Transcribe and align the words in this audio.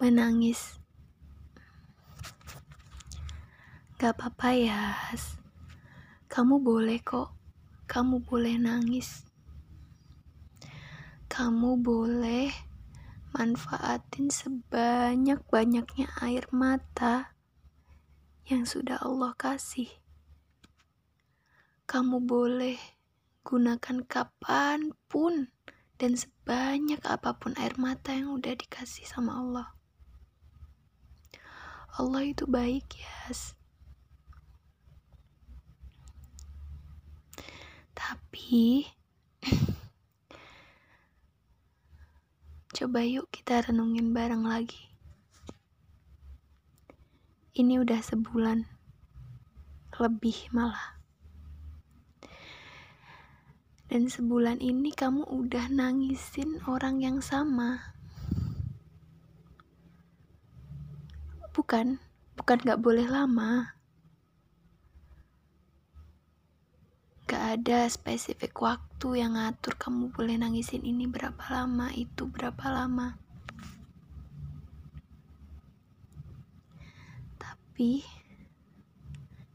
menangis. 0.00 0.80
Gak 4.00 4.16
apa-apa 4.16 4.56
ya, 4.56 4.96
kamu 6.32 6.56
boleh 6.64 7.04
kok, 7.04 7.36
kamu 7.84 8.24
boleh 8.24 8.56
nangis. 8.56 9.28
Kamu 11.28 11.76
boleh 11.84 12.48
manfaatin 13.36 14.32
sebanyak-banyaknya 14.32 16.08
air 16.24 16.48
mata 16.48 17.36
yang 18.48 18.64
sudah 18.64 19.04
Allah 19.04 19.36
kasih. 19.36 19.92
Kamu 21.84 22.24
boleh 22.24 22.80
gunakan 23.44 24.00
kapan 24.08 24.96
pun 25.12 25.52
dan 26.00 26.16
sebanyak 26.16 27.04
apa 27.04 27.36
pun 27.36 27.52
air 27.60 27.76
mata 27.76 28.16
yang 28.16 28.32
udah 28.32 28.56
dikasih 28.56 29.04
sama 29.04 29.36
Allah. 29.36 29.79
Allah 32.00 32.24
itu 32.24 32.48
baik 32.48 32.96
ya. 32.96 33.20
Tapi 37.92 38.88
coba 42.80 43.04
yuk 43.04 43.28
kita 43.28 43.68
renungin 43.68 44.16
bareng 44.16 44.48
lagi. 44.48 44.80
Ini 47.52 47.84
udah 47.84 48.00
sebulan 48.00 48.64
lebih 50.00 50.48
malah. 50.56 50.96
Dan 53.92 54.08
sebulan 54.08 54.64
ini 54.64 54.96
kamu 54.96 55.28
udah 55.28 55.68
nangisin 55.68 56.64
orang 56.64 57.04
yang 57.04 57.20
sama. 57.20 57.99
Bukan, 61.50 61.98
bukan 62.38 62.58
gak 62.62 62.78
boleh 62.78 63.10
lama. 63.10 63.74
Gak 67.26 67.62
ada 67.62 67.86
spesifik 67.90 68.54
waktu 68.62 69.22
yang 69.22 69.34
ngatur 69.34 69.74
kamu 69.74 70.14
boleh 70.14 70.38
nangisin 70.38 70.86
ini 70.86 71.10
berapa 71.10 71.42
lama, 71.50 71.90
itu 71.94 72.26
berapa 72.30 72.64
lama. 72.70 73.18
Tapi, 77.38 78.02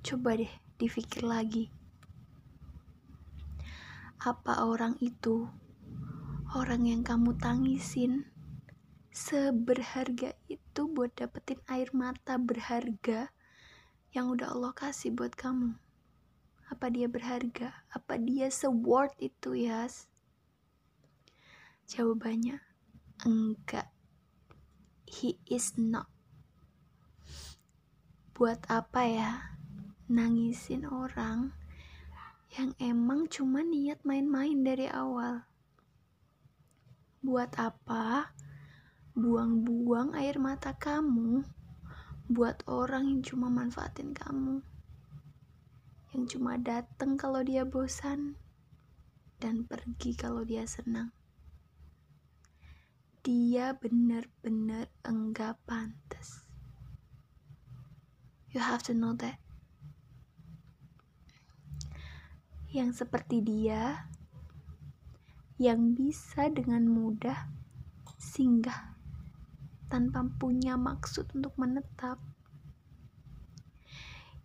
coba 0.00 0.36
deh 0.36 0.52
dipikir 0.80 1.24
lagi 1.28 1.70
apa 4.22 4.62
orang 4.62 4.94
itu, 5.02 5.50
orang 6.54 6.86
yang 6.86 7.02
kamu 7.02 7.34
tangisin, 7.42 8.22
seberharga 9.12 10.32
itu 10.48 10.88
buat 10.88 11.12
dapetin 11.12 11.60
air 11.68 11.92
mata 11.92 12.40
berharga 12.40 13.28
yang 14.16 14.32
udah 14.32 14.56
Allah 14.56 14.72
kasih 14.72 15.12
buat 15.12 15.36
kamu? 15.36 15.76
Apa 16.72 16.88
dia 16.88 17.12
berharga? 17.12 17.84
Apa 17.92 18.16
dia 18.16 18.48
se-worth 18.48 19.12
itu, 19.20 19.52
Yas? 19.52 20.08
Jawabannya 21.84 22.64
enggak. 23.28 23.92
He 25.04 25.36
is 25.44 25.76
not. 25.76 26.08
Buat 28.32 28.64
apa 28.72 29.04
ya 29.04 29.32
nangisin 30.08 30.88
orang 30.88 31.52
yang 32.56 32.72
emang 32.80 33.28
cuma 33.28 33.60
niat 33.60 34.00
main-main 34.08 34.64
dari 34.64 34.88
awal. 34.88 35.44
Buat 37.20 37.60
apa 37.60 38.32
buang-buang 39.12 40.16
air 40.16 40.40
mata 40.40 40.76
kamu 40.76 41.44
buat 42.32 42.64
orang 42.64 43.08
yang 43.12 43.22
cuma 43.24 43.52
manfaatin 43.52 44.16
kamu? 44.16 44.64
Yang 46.16 46.36
cuma 46.36 46.56
dateng 46.56 47.20
kalau 47.20 47.44
dia 47.44 47.64
bosan 47.68 48.40
dan 49.40 49.68
pergi 49.68 50.16
kalau 50.16 50.44
dia 50.44 50.64
senang. 50.64 51.12
Dia 53.22 53.76
bener-bener 53.76 54.90
enggak 55.04 55.60
pantas. 55.68 56.44
You 58.52 58.60
have 58.60 58.84
to 58.88 58.92
know 58.92 59.16
that. 59.16 59.42
yang 62.72 62.96
seperti 62.96 63.44
dia, 63.44 64.08
yang 65.60 65.92
bisa 65.92 66.48
dengan 66.48 66.88
mudah 66.88 67.52
singgah 68.16 68.96
tanpa 69.92 70.24
punya 70.40 70.80
maksud 70.80 71.28
untuk 71.36 71.52
menetap, 71.60 72.16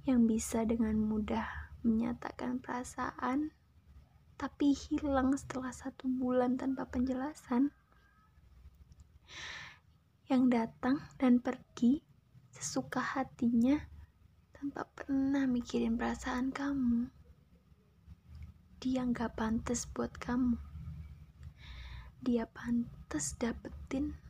yang 0.03 0.27
bisa 0.27 0.67
dengan 0.67 0.99
mudah 0.99 1.71
menyatakan 1.87 2.59
perasaan, 2.59 3.55
tapi 4.35 4.75
hilang 4.75 5.31
setelah 5.39 5.71
satu 5.71 6.11
bulan 6.11 6.59
tanpa 6.59 6.83
penjelasan, 6.91 7.71
yang 10.27 10.51
datang 10.51 10.99
dan 11.15 11.39
pergi 11.39 12.03
sesuka 12.51 12.99
hatinya 12.99 13.79
tanpa 14.51 14.83
pernah 14.99 15.47
mikirin 15.47 15.95
perasaan 15.95 16.51
kamu. 16.51 17.07
Dia 18.83 19.07
nggak 19.07 19.39
pantas 19.39 19.87
buat 19.95 20.11
kamu. 20.19 20.59
Dia 22.19 22.51
pantas 22.51 23.39
dapetin 23.39 24.26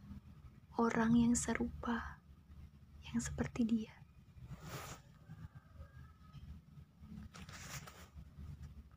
orang 0.78 1.18
yang 1.18 1.34
serupa, 1.34 2.22
yang 3.10 3.18
seperti 3.18 3.66
dia. 3.66 3.94